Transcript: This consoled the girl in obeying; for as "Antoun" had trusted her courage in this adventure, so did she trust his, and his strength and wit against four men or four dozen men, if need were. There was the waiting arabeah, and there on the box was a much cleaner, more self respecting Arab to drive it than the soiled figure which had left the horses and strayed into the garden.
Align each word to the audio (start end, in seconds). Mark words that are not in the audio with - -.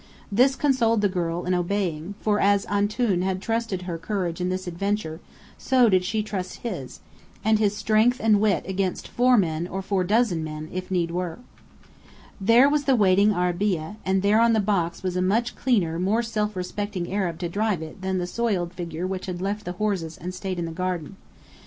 This 0.31 0.55
consoled 0.55 1.01
the 1.01 1.07
girl 1.07 1.45
in 1.45 1.53
obeying; 1.53 2.15
for 2.21 2.39
as 2.39 2.65
"Antoun" 2.65 3.21
had 3.21 3.39
trusted 3.39 3.83
her 3.83 3.99
courage 3.99 4.41
in 4.41 4.49
this 4.49 4.65
adventure, 4.65 5.19
so 5.59 5.89
did 5.89 6.03
she 6.03 6.23
trust 6.23 6.61
his, 6.61 7.01
and 7.45 7.59
his 7.59 7.77
strength 7.77 8.19
and 8.19 8.41
wit 8.41 8.65
against 8.67 9.07
four 9.07 9.37
men 9.37 9.67
or 9.67 9.83
four 9.83 10.03
dozen 10.03 10.43
men, 10.43 10.69
if 10.73 10.89
need 10.89 11.11
were. 11.11 11.37
There 12.43 12.67
was 12.67 12.85
the 12.85 12.95
waiting 12.95 13.31
arabeah, 13.33 13.97
and 14.03 14.23
there 14.23 14.41
on 14.41 14.53
the 14.53 14.59
box 14.59 15.03
was 15.03 15.15
a 15.15 15.21
much 15.21 15.55
cleaner, 15.55 15.99
more 15.99 16.23
self 16.23 16.55
respecting 16.55 17.13
Arab 17.13 17.37
to 17.37 17.47
drive 17.47 17.83
it 17.83 18.01
than 18.01 18.17
the 18.17 18.25
soiled 18.25 18.73
figure 18.73 19.05
which 19.05 19.27
had 19.27 19.39
left 19.39 19.65
the 19.65 19.73
horses 19.73 20.17
and 20.17 20.33
strayed 20.33 20.57
into 20.57 20.71
the 20.71 20.75
garden. 20.75 21.15